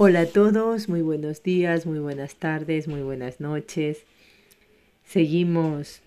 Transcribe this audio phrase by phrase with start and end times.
[0.00, 4.04] Hola a todos, muy buenos días, muy buenas tardes, muy buenas noches.
[5.02, 6.02] Seguimos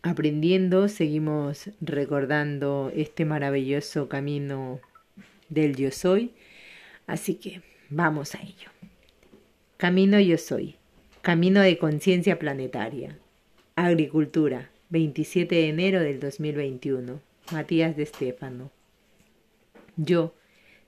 [0.00, 4.80] aprendiendo, seguimos recordando este maravilloso camino
[5.50, 6.32] del yo soy.
[7.06, 8.70] Así que vamos a ello.
[9.76, 10.76] Camino yo soy.
[11.20, 13.18] Camino de conciencia planetaria.
[13.76, 14.70] Agricultura.
[14.88, 17.20] 27 de enero del 2021.
[17.52, 18.70] Matías de Estéfano.
[19.98, 20.32] Yo,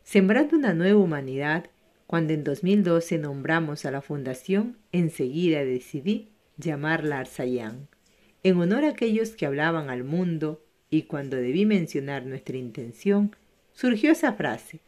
[0.05, 1.69] sembrando una nueva humanidad,
[2.07, 7.89] cuando en 2012 nombramos a la fundación, enseguida decidí llamarla Arsayán,
[8.43, 13.35] en honor a aquellos que hablaban al mundo, y cuando debí mencionar nuestra intención,
[13.73, 14.81] surgió esa frase,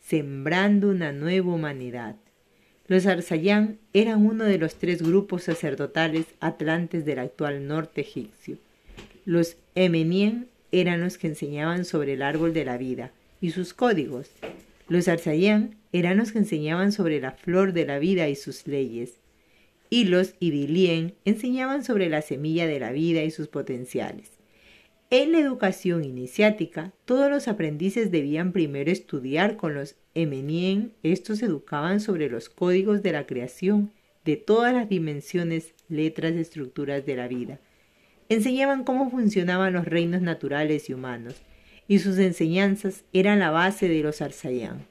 [0.00, 2.16] sembrando una nueva humanidad.
[2.86, 8.58] Los Arsayán eran uno de los tres grupos sacerdotales atlantes del actual norte egipcio.
[9.24, 14.30] Los Emenien eran los que enseñaban sobre el árbol de la vida y sus códigos.
[14.88, 19.20] Los Arsayán eran los que enseñaban sobre la flor de la vida y sus leyes,
[19.90, 24.30] y los Idilien enseñaban sobre la semilla de la vida y sus potenciales.
[25.12, 30.92] En la educación iniciática, todos los aprendices debían primero estudiar con los Emenien.
[31.02, 33.90] Estos educaban sobre los códigos de la creación
[34.24, 37.58] de todas las dimensiones, letras y estructuras de la vida.
[38.28, 41.34] Enseñaban cómo funcionaban los reinos naturales y humanos,
[41.88, 44.89] y sus enseñanzas eran la base de los Arsayán.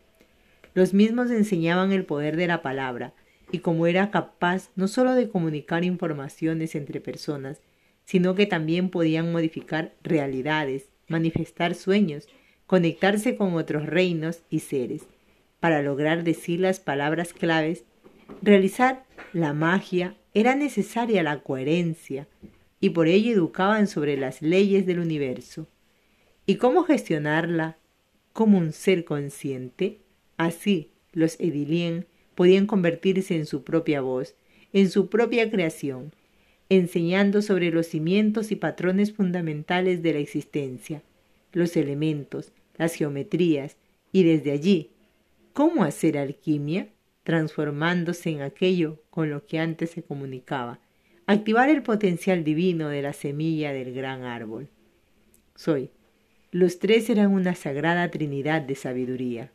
[0.73, 3.13] Los mismos enseñaban el poder de la palabra
[3.51, 7.61] y cómo era capaz no sólo de comunicar informaciones entre personas,
[8.05, 12.27] sino que también podían modificar realidades, manifestar sueños,
[12.67, 15.07] conectarse con otros reinos y seres,
[15.59, 17.83] para lograr decir las palabras claves,
[18.41, 19.03] realizar
[19.33, 22.27] la magia, era necesaria la coherencia,
[22.79, 25.67] y por ello educaban sobre las leyes del universo.
[26.45, 27.77] ¿Y cómo gestionarla
[28.33, 29.99] como un ser consciente?
[30.39, 34.35] Así, los Edilien podían convertirse en su propia voz,
[34.71, 36.13] en su propia creación,
[36.69, 41.03] enseñando sobre los cimientos y patrones fundamentales de la existencia,
[41.51, 43.75] los elementos, las geometrías,
[44.13, 44.91] y desde allí,
[45.51, 46.87] cómo hacer alquimia,
[47.25, 50.79] transformándose en aquello con lo que antes se comunicaba,
[51.25, 54.69] activar el potencial divino de la semilla del gran árbol.
[55.53, 55.89] Soy.
[56.51, 59.51] Los tres eran una sagrada trinidad de sabiduría.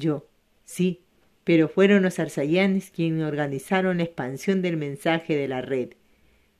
[0.00, 0.26] Yo,
[0.64, 1.02] sí,
[1.44, 5.90] pero fueron los arsayanes quienes organizaron la expansión del mensaje de la red.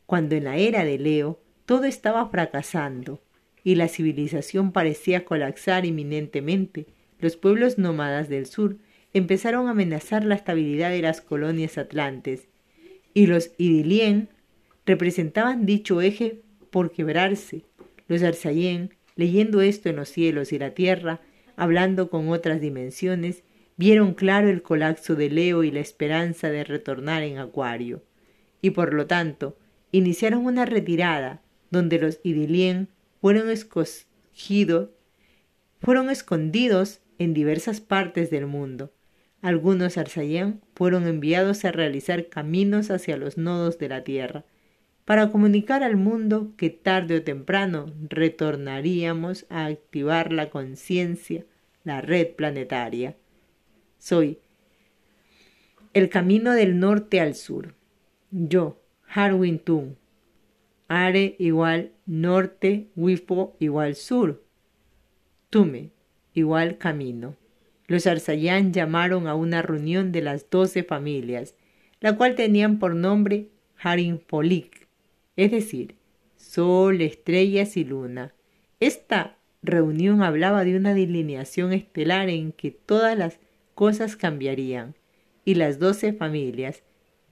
[0.04, 3.22] Cuando en la era de Leo todo estaba fracasando
[3.64, 6.86] y la civilización parecía colapsar inminentemente,
[7.18, 8.76] los pueblos nómadas del sur
[9.14, 12.48] empezaron a amenazar la estabilidad de las colonias atlantes,
[13.14, 14.28] y los idilien
[14.84, 17.64] representaban dicho eje por quebrarse.
[18.06, 21.20] Los arsayén, leyendo esto en los cielos y la tierra,
[21.60, 23.44] hablando con otras dimensiones,
[23.76, 28.02] vieron claro el colapso de Leo y la esperanza de retornar en Acuario,
[28.62, 29.58] y por lo tanto
[29.92, 32.88] iniciaron una retirada donde los Idilien
[33.20, 34.88] fueron escogidos,
[35.82, 38.94] fueron escondidos en diversas partes del mundo.
[39.42, 44.46] Algunos Arsayán fueron enviados a realizar caminos hacia los nodos de la Tierra,
[45.04, 51.44] para comunicar al mundo que tarde o temprano retornaríamos a activar la conciencia,
[51.84, 53.16] la red planetaria.
[53.98, 54.38] Soy
[55.92, 57.74] el camino del norte al sur.
[58.30, 59.94] Yo, Harwin Tung.
[60.88, 64.42] Are igual norte, Wifo igual sur.
[65.50, 65.90] Tume
[66.34, 67.36] igual camino.
[67.86, 71.54] Los Arsayán llamaron a una reunión de las doce familias,
[72.00, 73.48] la cual tenían por nombre
[73.82, 74.86] Harin Polik,
[75.36, 75.96] es decir,
[76.36, 78.34] sol, estrellas y luna.
[78.78, 83.38] Esta reunión hablaba de una delineación estelar en que todas las
[83.74, 84.94] cosas cambiarían,
[85.44, 86.82] y las doce familias,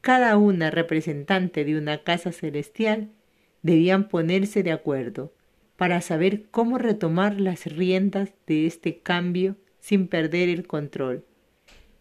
[0.01, 3.11] cada una representante de una casa celestial,
[3.63, 5.33] debían ponerse de acuerdo
[5.77, 11.25] para saber cómo retomar las riendas de este cambio sin perder el control.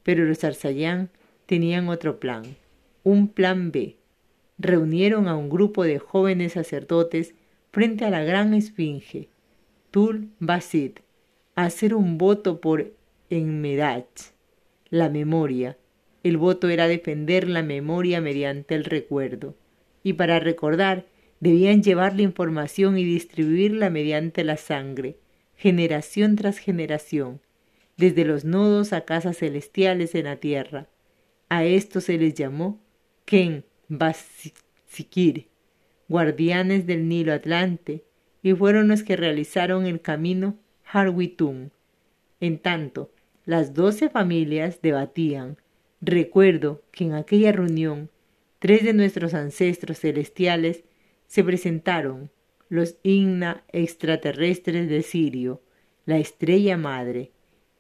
[0.04, 1.09] Pero los Arsayán
[1.46, 2.44] tenían otro plan,
[3.03, 3.97] un plan B,
[4.58, 7.35] reunieron a un grupo de jóvenes sacerdotes
[7.72, 9.30] frente a la gran esfinge,
[9.91, 10.99] Tul Basid,
[11.55, 12.93] a hacer un voto por
[13.29, 14.34] Enmedach,
[14.89, 15.78] la memoria.
[16.23, 19.55] El voto era defender la memoria mediante el recuerdo,
[20.03, 21.05] y para recordar
[21.39, 25.17] debían llevar la información y distribuirla mediante la sangre,
[25.55, 27.39] generación tras generación,
[27.95, 30.87] desde los nodos a casas celestiales en la tierra.
[31.47, 32.81] A esto se les llamó
[33.23, 35.47] Ken Basikir,
[36.09, 38.03] guardianes del Nilo Atlante,
[38.47, 41.72] y fueron los que realizaron el camino Harwitun.
[42.40, 43.11] En tanto,
[43.46, 45.58] las doce familias debatían
[45.99, 48.09] Recuerdo que en aquella reunión
[48.59, 50.85] tres de nuestros ancestros celestiales
[51.26, 52.29] se presentaron,
[52.70, 55.61] los Igna extraterrestres de Sirio,
[56.05, 57.32] la estrella madre,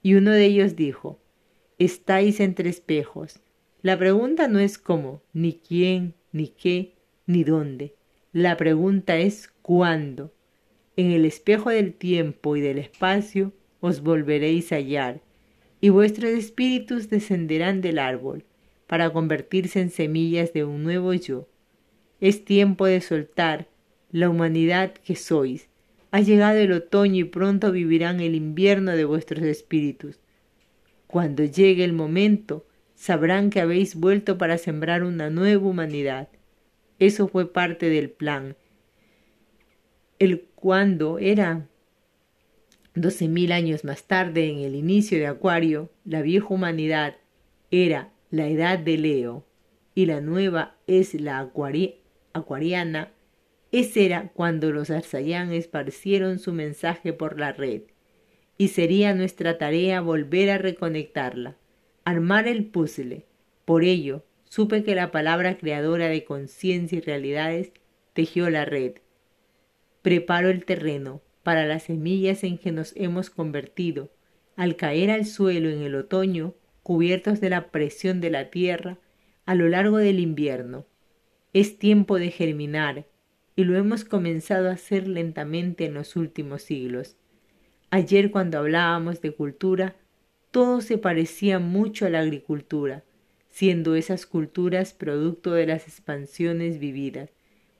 [0.01, 1.17] y uno de ellos dijo,
[1.77, 3.39] estáis entre espejos.
[3.81, 7.95] La pregunta no es cómo, ni quién, ni qué, ni dónde.
[8.33, 10.33] La pregunta es cuándo.
[10.97, 15.21] En el espejo del tiempo y del espacio os volveréis a hallar,
[15.79, 18.45] y vuestros espíritus descenderán del árbol
[18.87, 21.47] para convertirse en semillas de un nuevo yo.
[22.19, 23.67] Es tiempo de soltar
[24.11, 25.69] la humanidad que sois.
[26.09, 30.19] Ha llegado el otoño y pronto vivirán el invierno de vuestros espíritus.
[31.05, 32.65] Cuando llegue el momento,
[32.95, 36.29] sabrán que habéis vuelto para sembrar una nueva humanidad.
[36.97, 38.55] Eso fue parte del plan.
[40.19, 41.67] El cuando era
[42.95, 47.17] doce mil años más tarde, en el inicio de Acuario, la vieja humanidad
[47.69, 49.45] era la edad de Leo
[49.93, 51.39] y la nueva es la
[52.33, 53.11] acuariana,
[53.71, 57.81] ese era cuando los arzayán esparcieron su mensaje por la red,
[58.57, 61.57] y sería nuestra tarea volver a reconectarla,
[62.05, 63.25] armar el puzzle.
[63.65, 67.71] Por ello, supe que la palabra creadora de conciencia y realidades
[68.13, 68.93] tejió la red.
[70.07, 74.09] Preparo el terreno para las semillas en que nos hemos convertido,
[74.55, 78.99] al caer al suelo en el otoño, cubiertos de la presión de la tierra,
[79.45, 80.85] a lo largo del invierno.
[81.51, 83.05] Es tiempo de germinar,
[83.57, 87.17] y lo hemos comenzado a hacer lentamente en los últimos siglos.
[87.89, 89.97] Ayer cuando hablábamos de cultura,
[90.51, 93.03] todo se parecía mucho a la agricultura,
[93.49, 97.29] siendo esas culturas producto de las expansiones vividas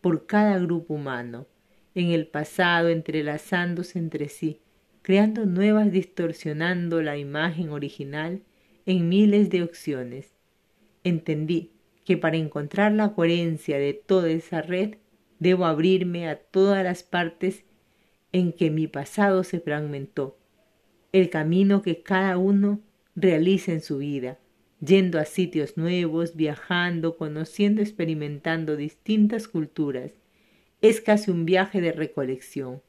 [0.01, 1.47] por cada grupo humano,
[1.98, 4.62] en el pasado entrelazándose entre sí,
[5.02, 8.44] creando nuevas distorsionando la imagen original
[8.86, 10.36] en miles de opciones.
[11.04, 11.72] Entendí
[12.06, 14.98] que para encontrar la coherencia de toda esa red
[15.40, 17.66] debo abrirme a todas las partes
[18.32, 20.38] en que mi pasado se fragmentó,
[21.12, 22.80] el camino que cada uno
[23.16, 24.38] realiza en su vida,
[24.82, 30.17] yendo a sitios nuevos, viajando, conociendo, experimentando distintas culturas.
[30.88, 32.81] Es casi un viaje de recolección,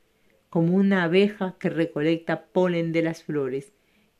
[0.50, 3.72] como una abeja que recolecta polen de las flores,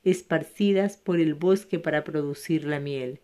[0.02, 3.20] esparcidas por el bosque para producir la miel.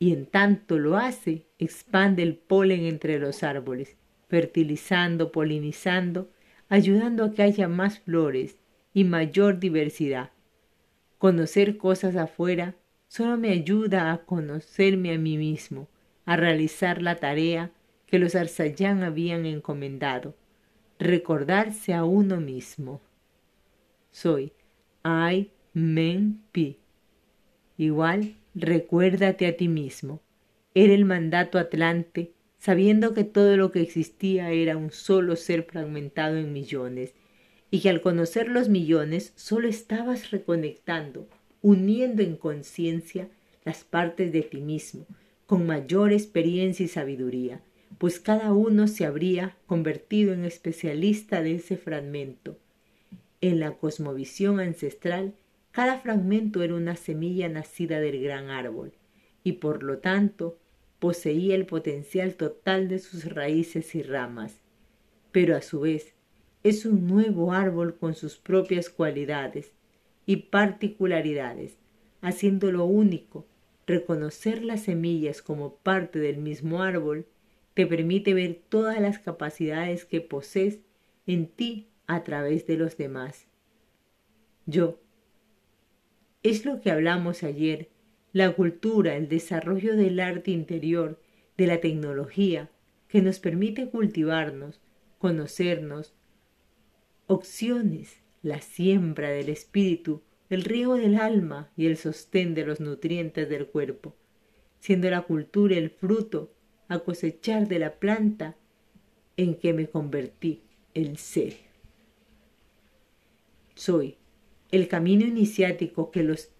[0.00, 3.96] Y en tanto lo hace, expande el polen entre los árboles,
[4.26, 6.28] fertilizando, polinizando,
[6.68, 8.58] ayudando a que haya más flores
[8.92, 10.32] y mayor diversidad.
[11.18, 12.74] Conocer cosas afuera
[13.06, 15.86] solo me ayuda a conocerme a mí mismo,
[16.24, 17.70] a realizar la tarea
[18.08, 20.34] que los arzayán habían encomendado,
[20.98, 23.00] recordarse a uno mismo.
[24.10, 24.52] Soy
[25.02, 26.78] Ai Men Pi.
[27.76, 30.20] Igual, recuérdate a ti mismo.
[30.74, 36.36] Era el mandato atlante sabiendo que todo lo que existía era un solo ser fragmentado
[36.36, 37.14] en millones,
[37.70, 41.28] y que al conocer los millones solo estabas reconectando,
[41.60, 43.28] uniendo en conciencia
[43.64, 45.06] las partes de ti mismo,
[45.46, 47.60] con mayor experiencia y sabiduría,
[47.98, 52.56] pues cada uno se habría convertido en especialista de ese fragmento.
[53.40, 55.34] En la cosmovisión ancestral,
[55.72, 58.92] cada fragmento era una semilla nacida del gran árbol,
[59.44, 60.58] y por lo tanto
[60.98, 64.60] poseía el potencial total de sus raíces y ramas,
[65.32, 66.14] pero a su vez
[66.64, 69.72] es un nuevo árbol con sus propias cualidades
[70.26, 71.78] y particularidades,
[72.20, 73.46] haciéndolo único.
[73.86, 77.26] Reconocer las semillas como parte del mismo árbol
[77.78, 80.80] te permite ver todas las capacidades que posees
[81.28, 83.46] en ti a través de los demás.
[84.66, 84.98] Yo.
[86.42, 87.88] Es lo que hablamos ayer
[88.32, 91.22] la cultura, el desarrollo del arte interior,
[91.56, 92.68] de la tecnología,
[93.06, 94.80] que nos permite cultivarnos,
[95.18, 96.16] conocernos,
[97.28, 103.48] opciones, la siembra del espíritu, el riego del alma y el sostén de los nutrientes
[103.48, 104.16] del cuerpo,
[104.80, 106.57] siendo la cultura el fruto
[106.88, 108.56] a cosechar de la planta
[109.36, 110.62] en que me convertí,
[110.94, 111.54] el ser.
[113.74, 114.16] Soy
[114.70, 116.50] el camino iniciático que los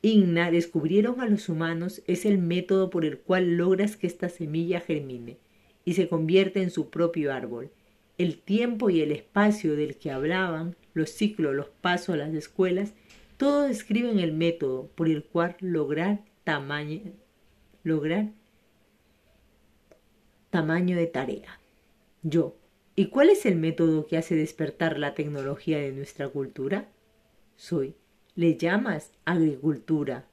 [0.00, 4.80] Igna descubrieron a los humanos es el método por el cual logras que esta semilla
[4.80, 5.38] germine
[5.84, 7.70] y se convierte en su propio árbol.
[8.18, 12.92] El tiempo y el espacio del que hablaban, los ciclos, los pasos, las escuelas,
[13.38, 17.00] todo describen el método por el cual lograr tamaño,
[17.82, 18.30] lograr
[20.54, 21.58] tamaño de tarea.
[22.22, 22.56] Yo.
[22.94, 26.88] ¿Y cuál es el método que hace despertar la tecnología de nuestra cultura?
[27.56, 27.96] Soy
[28.36, 30.28] le llamas agricultura.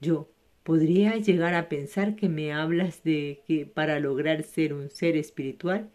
[0.00, 0.30] Yo,
[0.62, 5.90] podría llegar a pensar que me hablas de que para lograr ser un ser espiritual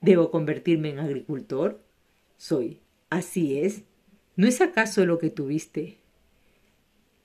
[0.00, 1.82] debo convertirme en agricultor.
[2.38, 2.80] Soy.
[3.10, 3.84] Así es.
[4.36, 5.98] ¿No es acaso lo que tuviste?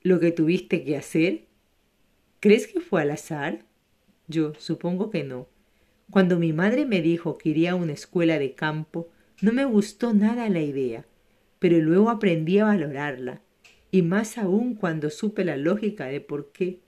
[0.02, 1.46] ¿Lo que tuviste que hacer?
[2.40, 3.64] ¿Crees que fue al azar?
[4.28, 5.46] Yo supongo que no.
[6.10, 9.08] Cuando mi madre me dijo que iría a una escuela de campo,
[9.40, 11.06] no me gustó nada la idea,
[11.58, 13.40] pero luego aprendí a valorarla,
[13.90, 16.80] y más aún cuando supe la lógica de por qué.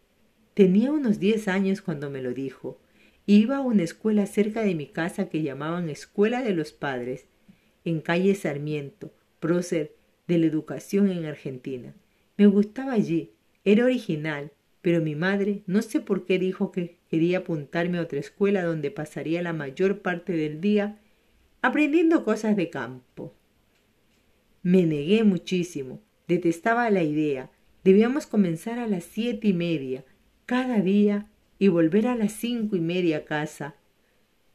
[0.55, 2.79] Tenía unos diez años cuando me lo dijo.
[3.27, 7.27] Iba a una escuela cerca de mi casa que llamaban Escuela de los Padres,
[7.85, 9.95] en calle Sarmiento, prócer
[10.27, 11.95] de la educación en Argentina.
[12.37, 13.33] Me gustaba allí,
[13.65, 18.19] era original, pero mi madre no sé por qué dijo que quería apuntarme a otra
[18.19, 20.99] escuela donde pasaría la mayor parte del día
[21.63, 23.35] aprendiendo cosas de campo.
[24.63, 27.51] Me negué muchísimo, detestaba la idea.
[27.85, 30.05] Debíamos comenzar a las siete y media
[30.45, 31.27] cada día
[31.59, 33.77] y volver a las cinco y media a casa.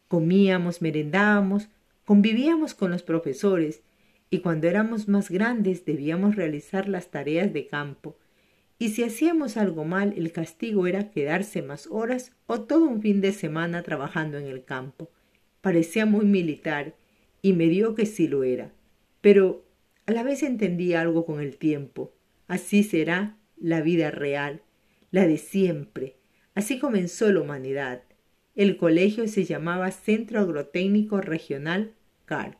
[0.07, 1.69] Comíamos, merendábamos,
[2.05, 3.81] convivíamos con los profesores
[4.29, 8.17] y cuando éramos más grandes debíamos realizar las tareas de campo,
[8.81, 13.21] y si hacíamos algo mal el castigo era quedarse más horas o todo un fin
[13.21, 15.11] de semana trabajando en el campo.
[15.61, 16.95] Parecía muy militar,
[17.43, 18.71] y me dio que sí lo era,
[19.21, 19.63] pero
[20.07, 22.11] a la vez entendí algo con el tiempo.
[22.47, 24.63] Así será la vida real,
[25.11, 26.15] la de siempre.
[26.55, 28.01] Así comenzó la humanidad.
[28.55, 31.93] El colegio se llamaba Centro Agrotécnico Regional
[32.25, 32.57] CAR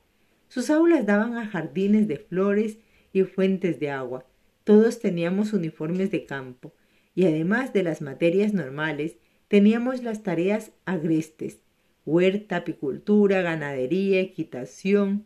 [0.52, 2.78] sus aulas daban a jardines de flores
[3.12, 4.26] y fuentes de agua.
[4.72, 6.72] Todos teníamos uniformes de campo,
[7.14, 9.18] y además de las materias normales,
[9.50, 11.60] teníamos las tareas agrestes,
[12.06, 15.26] huerta, apicultura, ganadería, equitación,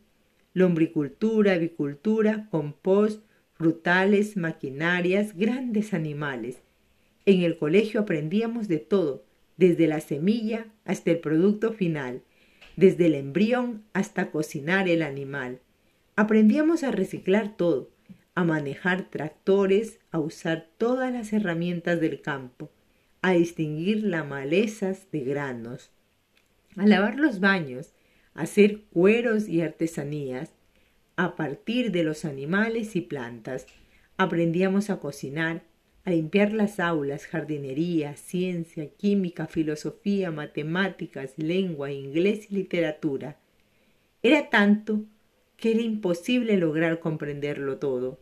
[0.55, 3.23] lombricultura, avicultura, compost,
[3.53, 6.63] frutales, maquinarias, grandes animales.
[7.27, 9.25] En el colegio aprendíamos de todo,
[9.57, 12.23] desde la semilla hasta el producto final,
[12.77, 15.59] desde el embrión hasta cocinar el animal.
[16.15, 17.91] Aprendíamos a reciclar todo,
[18.35, 22.69] a manejar tractores, a usar todas las herramientas del campo,
[23.21, 25.89] a distinguir las malezas de granos,
[26.75, 27.93] a lavar los baños,
[28.33, 30.51] a hacer cueros y artesanías,
[31.15, 33.67] a partir de los animales y plantas.
[34.17, 35.63] Aprendíamos a cocinar,
[36.03, 43.39] a limpiar las aulas, jardinería, ciencia, química, filosofía, matemáticas, lengua, inglés y literatura.
[44.21, 45.05] Era tanto
[45.57, 48.19] que era imposible lograr comprenderlo todo,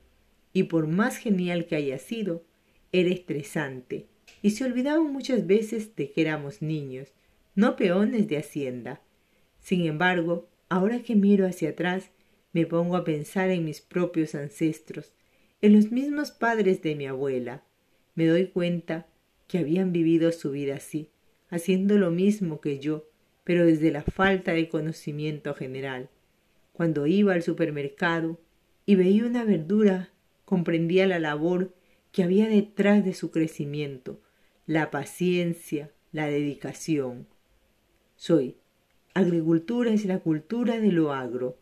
[0.54, 2.44] y por más genial que haya sido,
[2.92, 4.06] era estresante,
[4.42, 7.12] y se olvidaban muchas veces de que éramos niños,
[7.56, 9.02] no peones de hacienda.
[9.60, 12.12] Sin embargo, ahora que miro hacia atrás,
[12.52, 15.12] me pongo a pensar en mis propios ancestros,
[15.62, 17.64] en los mismos padres de mi abuela,
[18.16, 19.08] me doy cuenta
[19.48, 21.10] que habían vivido su vida así,
[21.50, 23.08] haciendo lo mismo que yo,
[23.44, 26.10] pero desde la falta de conocimiento general.
[26.74, 28.40] Cuando iba al supermercado
[28.86, 30.13] y veía una verdura,
[30.46, 31.74] comprendía la labor
[32.12, 34.22] que había detrás de su crecimiento,
[34.66, 37.28] la paciencia, la dedicación.
[38.16, 38.58] Soy.
[39.16, 41.58] Agricultura es la cultura de lo agro.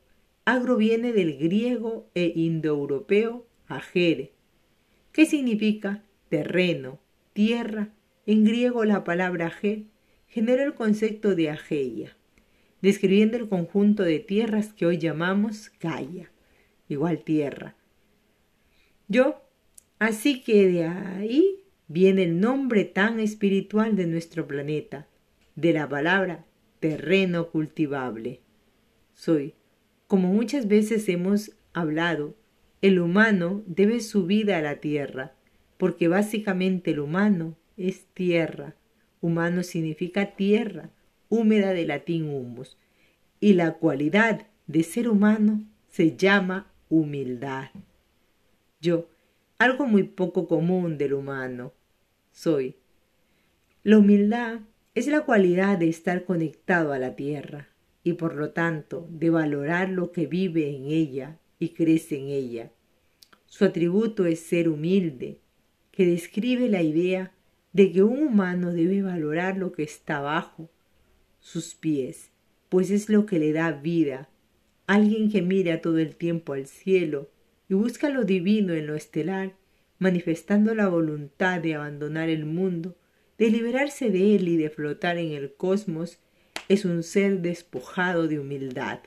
[0.45, 4.33] Agro viene del griego e indoeuropeo agere,
[5.11, 6.99] ¿Qué significa terreno,
[7.33, 7.93] tierra,
[8.25, 9.87] en griego la palabra ge
[10.27, 12.15] genera el concepto de ageia,
[12.81, 16.31] describiendo el conjunto de tierras que hoy llamamos Gaia,
[16.87, 17.75] igual tierra.
[19.11, 19.41] Yo,
[19.99, 25.05] así que de ahí viene el nombre tan espiritual de nuestro planeta,
[25.57, 26.45] de la palabra
[26.79, 28.39] terreno cultivable.
[29.13, 29.53] Soy,
[30.07, 32.37] como muchas veces hemos hablado,
[32.81, 35.33] el humano debe su vida a la tierra,
[35.77, 38.75] porque básicamente el humano es tierra.
[39.19, 40.89] Humano significa tierra,
[41.27, 42.77] húmeda de latín humus,
[43.41, 47.71] y la cualidad de ser humano se llama humildad.
[48.81, 49.07] Yo,
[49.59, 51.71] algo muy poco común del humano,
[52.31, 52.75] soy.
[53.83, 54.61] La humildad
[54.95, 57.67] es la cualidad de estar conectado a la tierra
[58.03, 62.71] y por lo tanto de valorar lo que vive en ella y crece en ella.
[63.45, 65.37] Su atributo es ser humilde,
[65.91, 67.31] que describe la idea
[67.73, 70.69] de que un humano debe valorar lo que está bajo
[71.39, 72.31] sus pies,
[72.69, 74.29] pues es lo que le da vida.
[74.87, 77.29] Alguien que mira todo el tiempo al cielo
[77.71, 79.53] y busca lo divino en lo estelar,
[79.97, 82.97] manifestando la voluntad de abandonar el mundo,
[83.37, 86.19] de liberarse de él y de flotar en el cosmos,
[86.67, 88.99] es un ser despojado de humildad.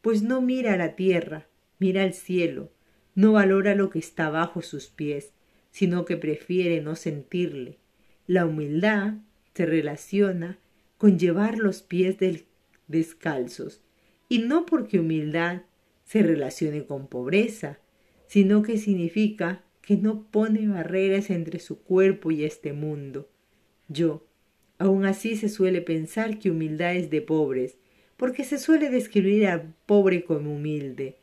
[0.00, 1.48] Pues no mira a la tierra,
[1.80, 2.70] mira al cielo,
[3.16, 5.32] no valora lo que está bajo sus pies,
[5.72, 7.78] sino que prefiere no sentirle.
[8.28, 9.14] La humildad
[9.54, 10.56] se relaciona
[10.98, 12.16] con llevar los pies
[12.86, 13.80] descalzos,
[14.28, 15.62] y no porque humildad
[16.06, 17.78] se relacione con pobreza,
[18.26, 23.28] sino que significa que no pone barreras entre su cuerpo y este mundo.
[23.88, 24.24] Yo,
[24.78, 27.76] aun así se suele pensar que humildad es de pobres,
[28.16, 31.18] porque se suele describir al pobre como humilde.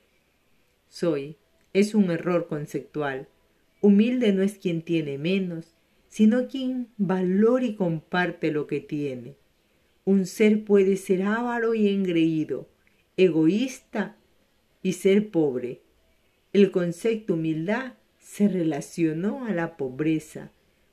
[0.90, 1.38] Soy,
[1.74, 3.28] es un error conceptual.
[3.82, 5.75] Humilde no es quien tiene menos,
[6.10, 9.36] sino quien valora y comparte lo que tiene.
[10.06, 12.68] Un ser puede ser avaro y engreído,
[13.18, 14.18] egoísta
[14.84, 15.82] y ser pobre.
[16.52, 20.52] El concepto humildad se relacionó a la pobreza,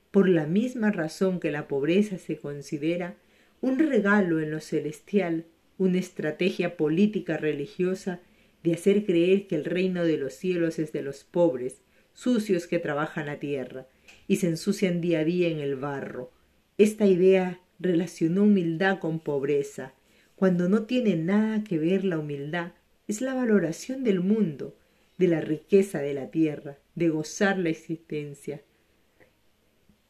[0.09, 3.15] por la misma razón que la pobreza se considera
[3.61, 5.45] un regalo en lo celestial,
[5.77, 8.21] una estrategia política religiosa
[8.63, 11.81] de hacer creer que el reino de los cielos es de los pobres,
[12.13, 13.87] sucios que trabajan la tierra
[14.27, 16.31] y se ensucian día a día en el barro.
[16.77, 19.93] Esta idea relacionó humildad con pobreza,
[20.35, 22.73] cuando no tiene nada que ver la humildad,
[23.11, 24.73] es la valoración del mundo,
[25.17, 28.61] de la riqueza de la tierra, de gozar la existencia,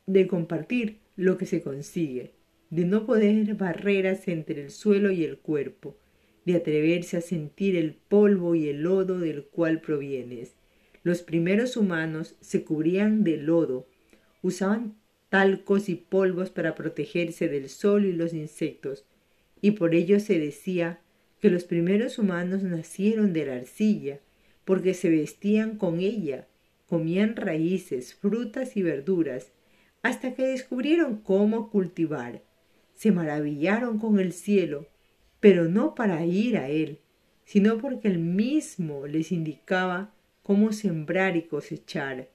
[0.05, 2.34] de compartir lo que se consigue,
[2.70, 5.98] de no poner barreras entre el suelo y el cuerpo,
[6.46, 10.53] de atreverse a sentir el polvo y el lodo del cual provienes.
[11.01, 13.88] Los primeros humanos se cubrían de lodo,
[14.43, 14.96] usaban
[15.29, 19.08] talcos y polvos para protegerse del sol y los insectos,
[19.60, 21.00] y por ello se decía
[21.41, 24.19] que los primeros humanos nacieron de la arcilla,
[24.63, 26.48] porque se vestían con ella,
[26.88, 29.51] comían raíces, frutas y verduras,
[30.03, 32.43] hasta que descubrieron cómo cultivar.
[32.93, 34.88] Se maravillaron con el cielo,
[35.39, 37.00] pero no para ir a él,
[37.43, 42.29] sino porque él mismo les indicaba cómo sembrar y cosechar.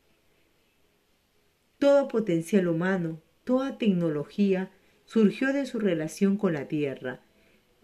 [1.79, 4.73] Todo potencial humano, toda tecnología
[5.05, 7.21] surgió de su relación con la tierra,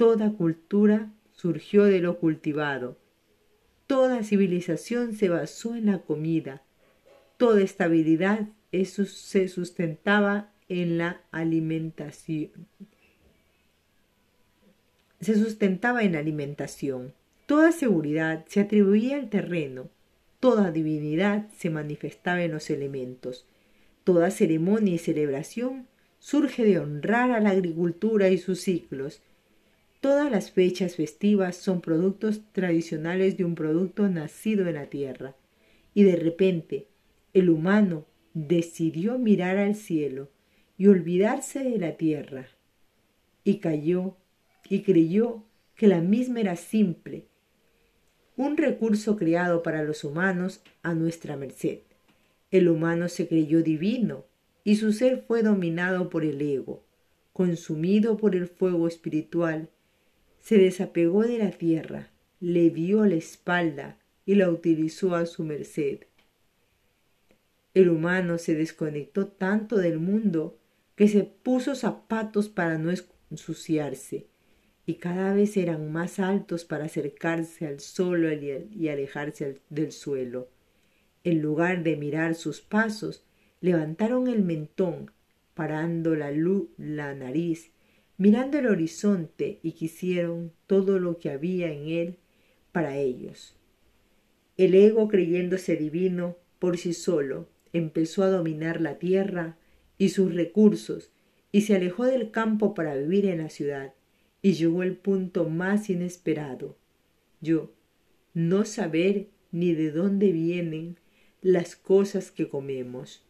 [0.02, 2.98] toda cultura surgió de lo cultivado,
[3.86, 6.64] toda civilización se basó en la comida,
[7.36, 12.66] toda estabilidad se sustentaba en la alimentación.
[15.20, 17.14] Se sustentaba en alimentación.
[17.46, 19.88] Toda seguridad se atribuía al terreno,
[20.40, 23.46] toda divinidad se manifestaba en los elementos,
[24.02, 25.86] toda ceremonia y celebración
[26.18, 29.22] surge de honrar a la agricultura y sus ciclos.
[30.02, 35.36] Todas las fechas festivas son productos tradicionales de un producto nacido en la tierra.
[35.94, 36.88] Y de repente,
[37.32, 40.28] el humano decidió mirar al cielo
[40.76, 42.48] y olvidarse de la tierra.
[43.44, 44.16] Y cayó
[44.68, 45.44] y creyó
[45.76, 47.26] que la misma era simple,
[48.36, 51.78] un recurso creado para los humanos a nuestra merced.
[52.50, 54.24] El humano se creyó divino
[54.64, 56.82] y su ser fue dominado por el ego,
[57.32, 59.68] consumido por el fuego espiritual,
[60.42, 66.00] se desapegó de la tierra, le dio la espalda y la utilizó a su merced.
[67.74, 70.58] El humano se desconectó tanto del mundo
[70.96, 72.92] que se puso zapatos para no
[73.30, 74.26] ensuciarse
[74.84, 80.48] y cada vez eran más altos para acercarse al suelo y alejarse del suelo.
[81.24, 83.24] En lugar de mirar sus pasos,
[83.60, 85.12] levantaron el mentón,
[85.54, 87.71] parando la, luz, la nariz,
[88.22, 92.18] mirando el horizonte y quisieron todo lo que había en él
[92.70, 93.56] para ellos.
[94.56, 99.56] El ego, creyéndose divino por sí solo, empezó a dominar la tierra
[99.98, 101.10] y sus recursos
[101.50, 103.92] y se alejó del campo para vivir en la ciudad
[104.40, 106.76] y llegó el punto más inesperado.
[107.40, 107.72] Yo,
[108.34, 110.96] no saber ni de dónde vienen
[111.40, 113.24] las cosas que comemos.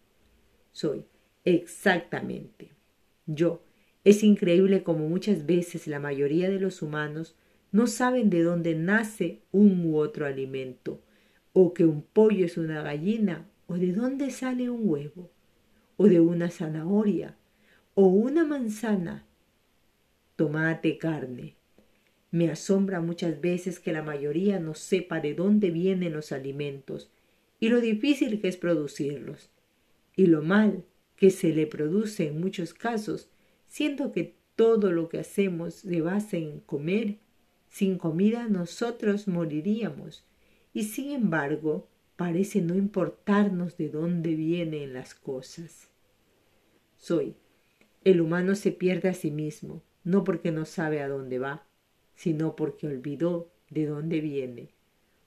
[0.70, 1.06] Soy
[1.46, 2.72] exactamente
[3.24, 3.62] yo.
[4.04, 7.36] Es increíble como muchas veces la mayoría de los humanos
[7.70, 11.00] no saben de dónde nace un u otro alimento,
[11.52, 15.30] o que un pollo es una gallina, o de dónde sale un huevo,
[15.96, 17.36] o de una zanahoria,
[17.94, 19.24] o una manzana,
[20.36, 21.54] tomate, carne.
[22.30, 27.10] Me asombra muchas veces que la mayoría no sepa de dónde vienen los alimentos
[27.60, 29.50] y lo difícil que es producirlos,
[30.16, 30.84] y lo mal
[31.16, 33.30] que se le produce en muchos casos,
[33.72, 37.20] siendo que todo lo que hacemos se basa en comer.
[37.70, 40.26] Sin comida nosotros moriríamos,
[40.74, 45.88] y sin embargo parece no importarnos de dónde vienen las cosas.
[46.98, 47.34] Soy.
[48.04, 51.64] El humano se pierde a sí mismo, no porque no sabe a dónde va,
[52.14, 54.68] sino porque olvidó de dónde viene.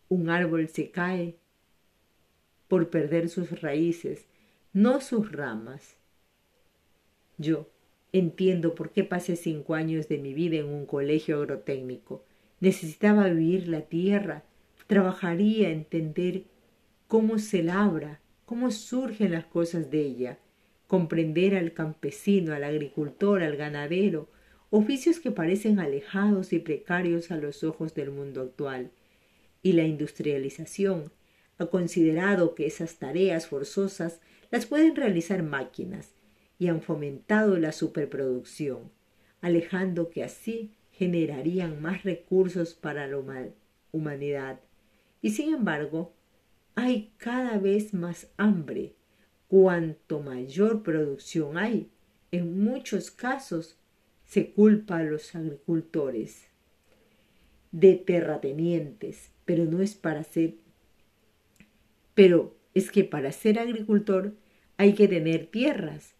[0.07, 1.39] Un árbol se cae
[2.67, 4.27] por perder sus raíces,
[4.71, 5.95] no sus ramas.
[7.39, 7.71] Yo
[8.19, 12.23] entiendo por qué pasé cinco años de mi vida en un colegio agrotécnico.
[12.61, 14.45] Necesitaba vivir la tierra,
[14.87, 16.45] trabajaría, entender
[17.09, 20.39] cómo se labra, cómo surgen las cosas de ella,
[20.87, 24.29] comprender al campesino, al agricultor, al ganadero,
[24.69, 28.91] oficios que parecen alejados y precarios a los ojos del mundo actual.
[29.61, 31.11] Y la industrialización.
[31.57, 36.14] Ha considerado que esas tareas forzosas las pueden realizar máquinas
[36.57, 38.91] y han fomentado la superproducción,
[39.41, 43.17] alejando que así generarían más recursos para la
[43.91, 44.59] humanidad.
[45.21, 46.13] Y sin embargo,
[46.75, 48.93] hay cada vez más hambre.
[49.47, 51.89] Cuanto mayor producción hay,
[52.31, 53.77] en muchos casos
[54.25, 56.47] se culpa a los agricultores
[57.71, 60.55] de terratenientes, pero no es para ser
[62.15, 64.33] pero es que para ser agricultor
[64.77, 66.14] hay que tener tierras.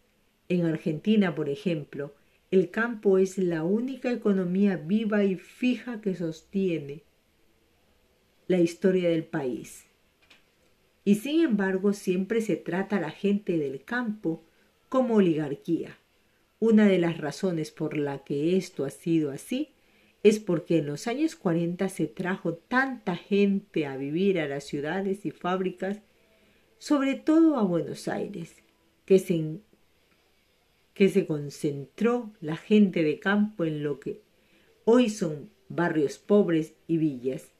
[0.48, 2.14] En Argentina, por ejemplo,
[2.50, 7.02] el campo es la única economía viva y fija que sostiene
[8.46, 9.86] la historia del país.
[11.04, 14.44] Y sin embargo siempre se trata a la gente del campo
[14.88, 15.98] como oligarquía.
[16.58, 19.70] Una de las razones por la que esto ha sido así
[20.22, 25.26] es porque en los años 40 se trajo tanta gente a vivir a las ciudades
[25.26, 26.00] y fábricas,
[26.78, 28.56] sobre todo a Buenos Aires,
[29.04, 29.60] que se,
[30.96, 34.22] que se concentró la gente de campo en lo que
[34.86, 37.52] hoy son barrios pobres y villas,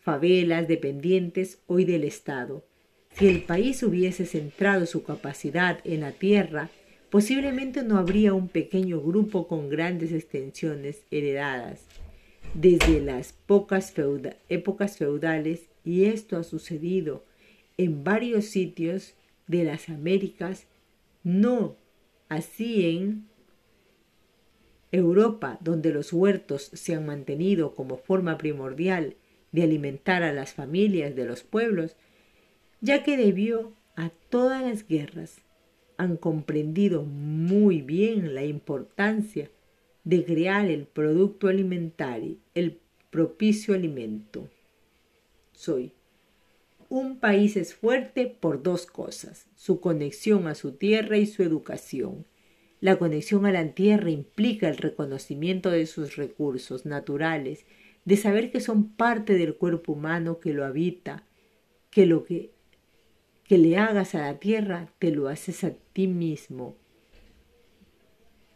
[0.00, 2.64] favelas dependientes hoy del Estado,
[3.12, 6.70] si el país hubiese centrado su capacidad en la tierra,
[7.10, 11.84] posiblemente no habría un pequeño grupo con grandes extensiones heredadas.
[12.54, 13.92] Desde las pocas
[14.48, 17.26] épocas feudales y esto ha sucedido
[17.76, 19.12] en varios sitios
[19.48, 20.66] de las Américas,
[21.24, 21.76] no
[22.30, 23.26] así en
[24.92, 29.16] Europa, donde los huertos se han mantenido como forma primordial
[29.52, 31.96] de alimentar a las familias de los pueblos,
[32.80, 35.42] ya que debió a todas las guerras
[35.98, 39.50] han comprendido muy bien la importancia
[40.04, 44.48] de crear el producto alimentario, el propicio alimento.
[45.52, 45.92] Soy.
[46.90, 52.26] Un país es fuerte por dos cosas, su conexión a su tierra y su educación.
[52.80, 57.64] La conexión a la tierra implica el reconocimiento de sus recursos naturales,
[58.04, 61.24] de saber que son parte del cuerpo humano que lo habita,
[61.90, 62.50] que lo que
[63.44, 66.76] que le hagas a la tierra, te lo haces a ti mismo.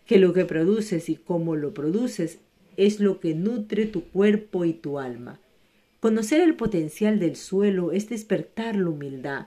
[0.06, 2.38] Que lo que produces y cómo lo produces
[2.76, 5.40] es lo que nutre tu cuerpo y tu alma.
[6.04, 9.46] Conocer el potencial del suelo es despertar la humildad,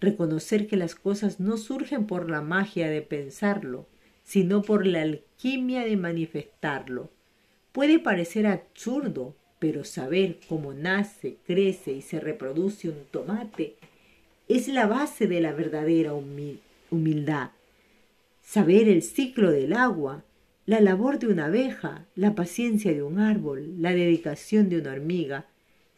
[0.00, 3.84] reconocer que las cosas no surgen por la magia de pensarlo,
[4.24, 7.10] sino por la alquimia de manifestarlo.
[7.72, 13.76] Puede parecer absurdo, pero saber cómo nace, crece y se reproduce un tomate
[14.48, 16.14] es la base de la verdadera
[16.90, 17.50] humildad.
[18.42, 20.24] Saber el ciclo del agua,
[20.64, 25.44] la labor de una abeja, la paciencia de un árbol, la dedicación de una hormiga,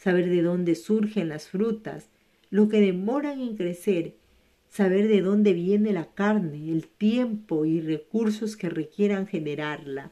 [0.01, 2.09] saber de dónde surgen las frutas,
[2.49, 4.15] lo que demoran en crecer,
[4.67, 10.11] saber de dónde viene la carne, el tiempo y recursos que requieran generarla,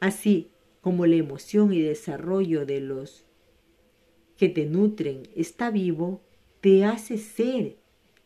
[0.00, 3.24] así como la emoción y desarrollo de los
[4.36, 6.22] que te nutren está vivo,
[6.60, 7.76] te hace ser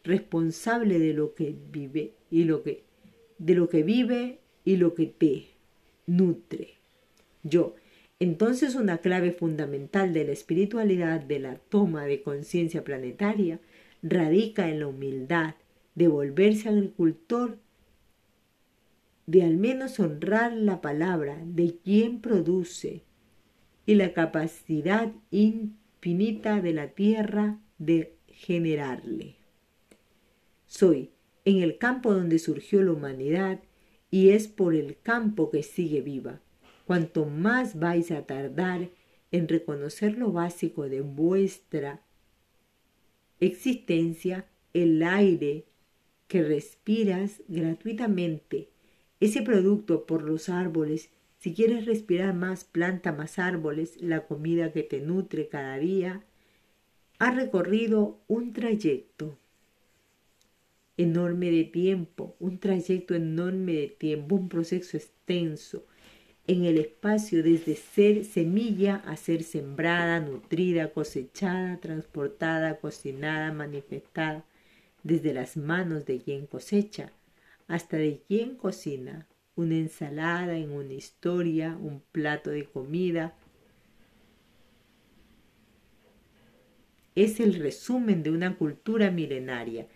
[0.05, 2.83] responsable de lo que vive y lo que
[3.37, 5.49] de lo que vive y lo que te
[6.07, 6.75] nutre.
[7.43, 7.75] Yo,
[8.21, 13.61] entonces una clave fundamental de la espiritualidad de la toma de conciencia planetaria
[14.03, 15.55] radica en la humildad
[15.95, 17.59] de volverse agricultor,
[19.27, 23.03] de al menos honrar la palabra de quien produce
[23.87, 29.37] y la capacidad infinita de la tierra de generarle.
[30.67, 31.11] Soy
[31.45, 33.61] en el campo donde surgió la humanidad
[34.11, 36.41] y es por el campo que sigue viva.
[36.85, 38.91] Cuanto más vais a tardar
[39.31, 42.03] en reconocer lo básico de vuestra
[43.41, 45.65] existencia, el aire
[46.29, 48.69] que respiras gratuitamente,
[49.21, 54.83] ese producto por los árboles, si quieres respirar más planta, más árboles, la comida que
[54.83, 56.25] te nutre cada día,
[57.19, 59.39] ha recorrido un trayecto
[60.97, 65.87] enorme de tiempo, un trayecto enorme de tiempo, un proceso extenso
[66.47, 74.45] en el espacio desde ser semilla a ser sembrada, nutrida, cosechada, transportada, cocinada, manifestada,
[75.03, 77.13] desde las manos de quien cosecha
[77.67, 79.27] hasta de quien cocina,
[79.57, 83.35] una ensalada en una historia, un plato de comida.
[87.15, 89.87] Es el resumen de una cultura milenaria.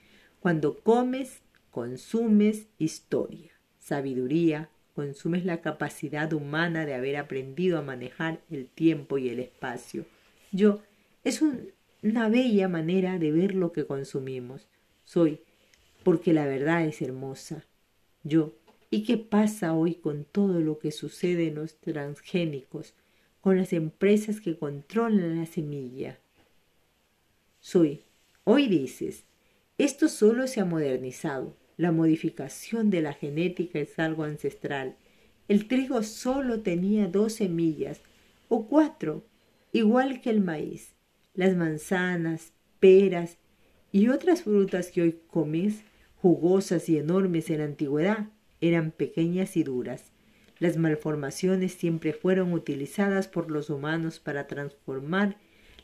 [0.41, 8.67] Cuando comes, consumes historia, sabiduría, consumes la capacidad humana de haber aprendido a manejar el
[8.67, 10.07] tiempo y el espacio.
[10.51, 10.83] Yo,
[11.23, 11.41] es
[12.03, 14.67] una bella manera de ver lo que consumimos.
[15.05, 15.39] Soy,
[16.03, 17.65] porque la verdad es hermosa.
[18.25, 18.57] Yo,
[18.91, 22.95] ¿y qué pasa hoy con todo lo que sucede en los transgénicos,
[23.41, 26.19] con las empresas que controlan la semilla?
[27.61, 28.03] Soy,
[28.43, 29.23] hoy dices,
[29.79, 34.97] esto solo se ha modernizado, la modificación de la genética es algo ancestral.
[35.47, 38.03] El trigo solo tenía dos semillas,
[38.49, 39.25] o cuatro,
[39.73, 40.95] igual que el maíz.
[41.35, 43.39] Las manzanas, peras
[43.93, 45.83] y otras frutas que hoy comes,
[46.17, 48.27] jugosas y enormes en la antigüedad,
[48.61, 50.11] eran pequeñas y duras.
[50.59, 55.37] Las malformaciones siempre fueron utilizadas por los humanos para transformar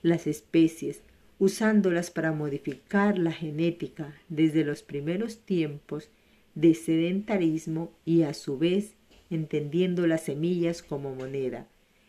[0.03, 1.03] las especies,
[1.45, 6.09] usándolas para modificar la genética desde los primeros tiempos
[6.55, 8.95] de sedentarismo y a su vez
[9.31, 11.67] entendiendo las semillas como moneda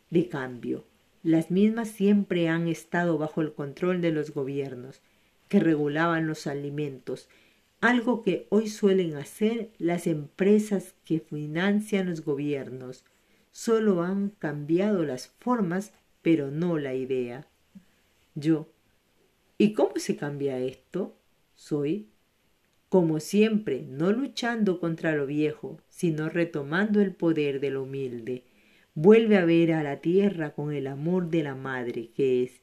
[0.09, 0.85] de cambio.
[1.23, 5.01] Las mismas siempre han estado bajo el control de los gobiernos
[5.49, 7.27] que regulaban los alimentos,
[7.81, 13.03] algo que hoy suelen hacer las empresas que financian los gobiernos.
[13.51, 17.47] Solo han cambiado las formas, pero no la idea.
[18.35, 18.67] Yo,
[19.57, 21.15] ¿Y cómo se cambia esto?
[21.55, 22.09] Soy,
[22.89, 28.43] como siempre, no luchando contra lo viejo, sino retomando el poder de lo humilde.
[28.93, 32.61] Vuelve a ver a la tierra con el amor de la madre que es,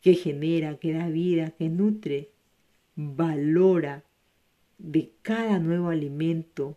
[0.00, 2.30] que genera, que da vida, que nutre,
[2.96, 4.04] valora
[4.78, 6.76] de cada nuevo alimento,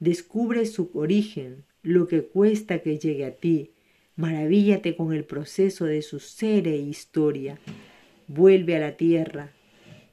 [0.00, 3.72] descubre su origen, lo que cuesta que llegue a ti,
[4.16, 7.58] maravíllate con el proceso de su ser e historia,
[8.28, 9.50] vuelve a la tierra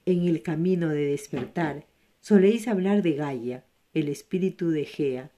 [0.05, 1.85] en el camino de despertar.
[2.19, 5.31] Soléis hablar de Gaia, el espíritu de Gea,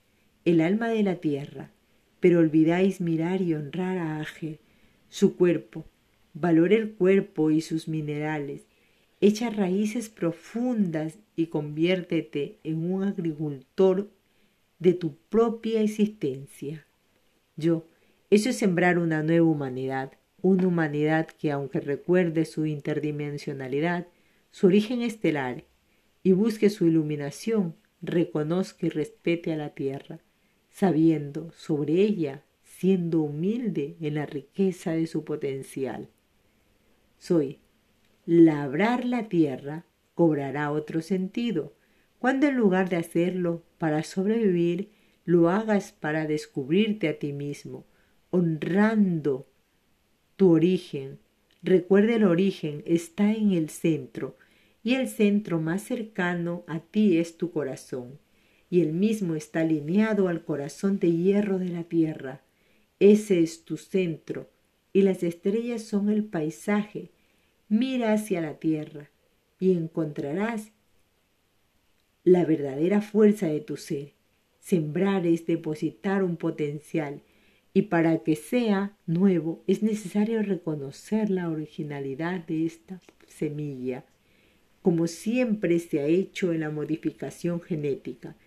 [0.46, 1.72] el alma de la tierra,
[2.20, 4.60] pero olvidáis mirar y honrar a Age,
[5.10, 5.86] su cuerpo,
[6.34, 8.66] valora el cuerpo y sus minerales,
[9.22, 14.10] echa raíces profundas y conviértete en un agricultor
[14.80, 16.86] de tu propia existencia.
[17.56, 17.88] Yo,
[18.30, 20.12] eso es sembrar una nueva humanidad,
[20.46, 24.06] una humanidad que, aunque recuerde su interdimensionalidad,
[24.52, 25.64] su origen estelar,
[26.22, 30.20] y busque su iluminación, reconozca y respete a la tierra,
[30.70, 36.10] sabiendo sobre ella, siendo humilde en la riqueza de su potencial.
[37.18, 37.60] Soy.
[38.28, 41.74] Labrar la tierra cobrará otro sentido,
[42.20, 44.92] cuando en lugar de hacerlo para sobrevivir,
[45.26, 47.86] lo hagas para descubrirte a ti mismo,
[48.30, 49.48] honrando
[50.36, 51.20] tu origen.
[51.64, 54.36] Recuerda el origen está en el centro
[54.84, 58.20] y el centro más cercano a ti es tu corazón
[58.70, 62.42] y el mismo está alineado al corazón de hierro de la tierra.
[63.00, 64.50] Ese es tu centro
[64.94, 67.12] y las estrellas son el paisaje.
[67.68, 69.10] Mira hacia la tierra
[69.60, 70.72] y encontrarás
[72.24, 74.14] la verdadera fuerza de tu ser.
[74.60, 77.22] Sembrar es depositar un potencial
[77.76, 84.06] y para que sea nuevo es necesario reconocer la originalidad de esta semilla,
[84.82, 88.38] como siempre se ha hecho en la modificación genética.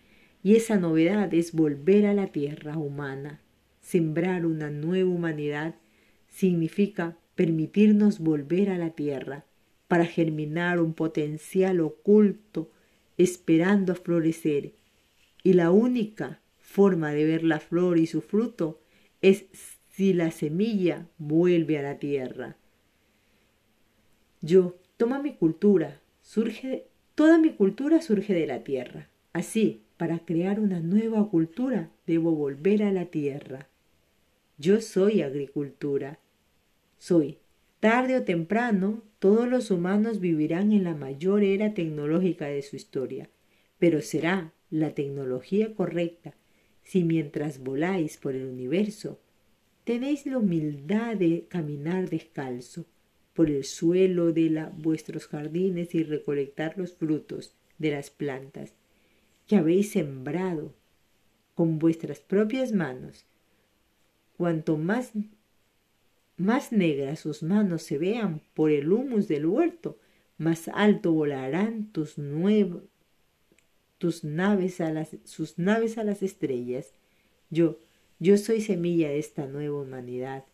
[0.43, 3.43] Y esa novedad es volver a la tierra humana.
[3.83, 5.75] Sembrar una nueva humanidad
[6.29, 9.45] significa permitirnos volver a la tierra
[9.89, 12.71] para germinar un potencial oculto
[13.19, 14.73] esperando a florecer.
[15.43, 18.81] Y la única forma de ver la flor y su fruto
[19.23, 19.47] es
[19.91, 22.57] si la semilla vuelve a la tierra.
[24.41, 29.09] Yo, toma mi cultura, surge, toda mi cultura surge de la tierra.
[29.33, 33.69] Así, para crear una nueva cultura, debo volver a la tierra.
[34.57, 36.21] Yo soy agricultura.
[36.99, 37.39] Soy.
[37.81, 43.31] Tarde o temprano, todos los humanos vivirán en la mayor era tecnológica de su historia,
[43.79, 46.35] pero será la tecnología correcta
[46.89, 49.21] si mientras voláis por el universo
[49.85, 52.87] tenéis la humildad de caminar descalzo
[53.35, 58.73] por el suelo de la, vuestros jardines y recolectar los frutos de las plantas
[59.47, 60.73] que habéis sembrado
[61.55, 63.27] con vuestras propias manos.
[64.39, 65.13] Cuanto más,
[66.39, 69.99] más negras sus manos se vean por el humus del huerto,
[70.39, 72.17] más alto volarán tus,
[73.99, 76.93] tus naves a las, sus naves a las estrellas.
[77.51, 77.79] Yo,
[78.19, 80.45] yo soy semilla de esta nueva humanidad.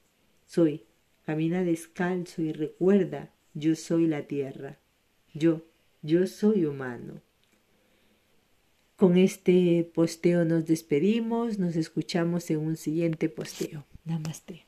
[0.47, 0.85] Soy,
[1.25, 4.79] camina descalzo y recuerda, yo soy la tierra.
[5.33, 5.63] Yo,
[6.03, 7.21] yo soy humano.
[8.97, 13.85] Con este posteo nos despedimos, nos escuchamos en un siguiente posteo.
[14.05, 14.67] Namaste.